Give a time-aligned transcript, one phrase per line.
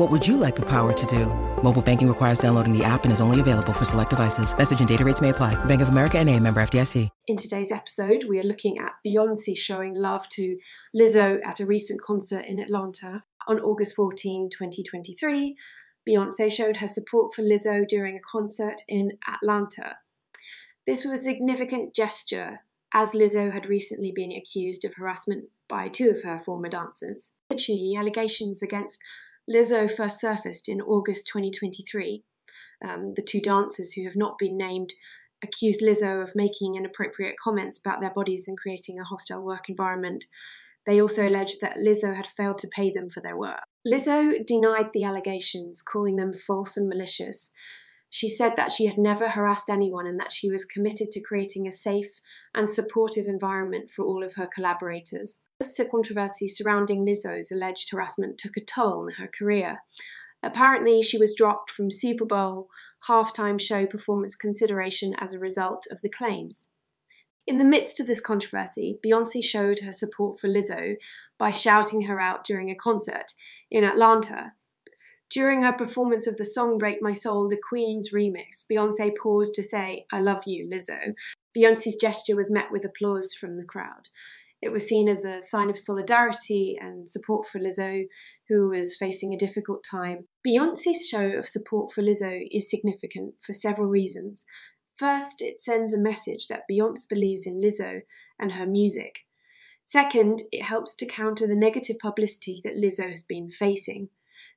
[0.00, 1.26] What would you like the power to do?
[1.62, 4.56] Mobile banking requires downloading the app and is only available for select devices.
[4.56, 5.62] Message and data rates may apply.
[5.66, 7.10] Bank of America and a member FDIC.
[7.26, 10.56] In today's episode, we are looking at Beyonce showing love to
[10.96, 13.24] Lizzo at a recent concert in Atlanta.
[13.46, 15.54] On August 14, 2023,
[16.08, 19.98] Beyonce showed her support for Lizzo during a concert in Atlanta.
[20.86, 22.60] This was a significant gesture
[22.94, 27.34] as Lizzo had recently been accused of harassment by two of her former dancers.
[27.52, 28.98] Actually, allegations against
[29.50, 32.22] Lizzo first surfaced in August 2023.
[32.86, 34.92] Um, the two dancers who have not been named
[35.42, 40.26] accused Lizzo of making inappropriate comments about their bodies and creating a hostile work environment.
[40.86, 43.64] They also alleged that Lizzo had failed to pay them for their work.
[43.86, 47.52] Lizzo denied the allegations, calling them false and malicious.
[48.12, 51.68] She said that she had never harassed anyone and that she was committed to creating
[51.68, 52.20] a safe
[52.52, 55.44] and supportive environment for all of her collaborators.
[55.60, 59.78] The controversy surrounding Lizzo's alleged harassment took a toll on her career.
[60.42, 62.68] Apparently, she was dropped from Super Bowl
[63.08, 66.72] halftime show performance consideration as a result of the claims.
[67.46, 70.96] In the midst of this controversy, Beyonce showed her support for Lizzo
[71.38, 73.32] by shouting her out during a concert
[73.70, 74.52] in Atlanta
[75.30, 79.62] during her performance of the song Break My Soul, the Queen's remix, Beyonce paused to
[79.62, 81.14] say, I love you, Lizzo.
[81.56, 84.08] Beyonce's gesture was met with applause from the crowd.
[84.60, 88.06] It was seen as a sign of solidarity and support for Lizzo,
[88.48, 90.26] who was facing a difficult time.
[90.46, 94.44] Beyonce's show of support for Lizzo is significant for several reasons.
[94.96, 98.00] First, it sends a message that Beyonce believes in Lizzo
[98.38, 99.20] and her music.
[99.84, 104.10] Second, it helps to counter the negative publicity that Lizzo has been facing.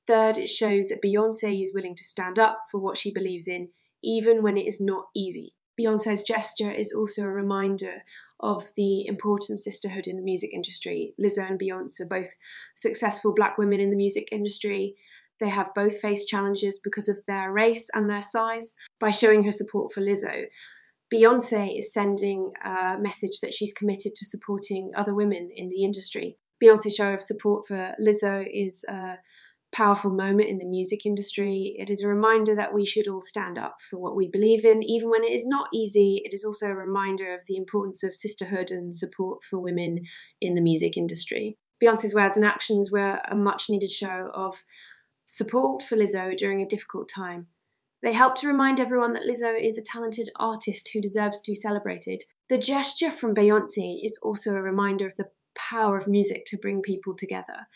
[0.05, 3.69] Third, it shows that Beyonce is willing to stand up for what she believes in,
[4.03, 5.53] even when it is not easy.
[5.79, 8.03] Beyonce's gesture is also a reminder
[8.39, 11.15] of the important sisterhood in the music industry.
[11.19, 12.35] Lizzo and Beyonce are both
[12.75, 14.95] successful black women in the music industry.
[15.39, 18.75] They have both faced challenges because of their race and their size.
[18.99, 20.45] By showing her support for Lizzo,
[21.11, 26.37] Beyonce is sending a message that she's committed to supporting other women in the industry.
[26.63, 29.15] Beyonce's show of support for Lizzo is uh,
[29.73, 31.75] powerful moment in the music industry.
[31.77, 34.83] It is a reminder that we should all stand up for what we believe in,
[34.83, 36.21] even when it is not easy.
[36.23, 39.99] It is also a reminder of the importance of sisterhood and support for women
[40.39, 41.57] in the music industry.
[41.83, 44.63] Beyonce's words and actions were a much needed show of
[45.25, 47.47] support for Lizzo during a difficult time.
[48.01, 51.55] They helped to remind everyone that Lizzo is a talented artist who deserves to be
[51.55, 52.23] celebrated.
[52.49, 56.81] The gesture from Beyonce is also a reminder of the power of music to bring
[56.81, 57.67] people together.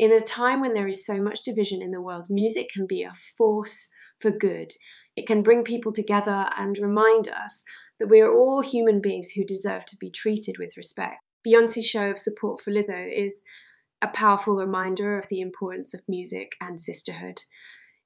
[0.00, 3.02] In a time when there is so much division in the world, music can be
[3.02, 4.72] a force for good.
[5.14, 7.64] It can bring people together and remind us
[7.98, 11.16] that we are all human beings who deserve to be treated with respect.
[11.46, 13.44] Beyonce's show of support for Lizzo is
[14.00, 17.42] a powerful reminder of the importance of music and sisterhood.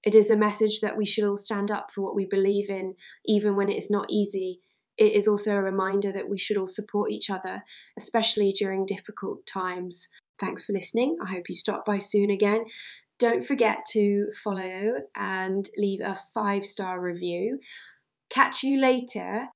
[0.03, 2.97] It is a message that we should all stand up for what we believe in,
[3.25, 4.59] even when it is not easy.
[4.99, 7.63] It is also a reminder that we should all support each other,
[7.97, 10.09] especially during difficult times.
[10.39, 11.17] Thanks for listening.
[11.25, 12.65] I hope you stop by soon again.
[13.19, 17.61] Don't forget to follow and leave a five star review.
[18.31, 19.49] Catch you later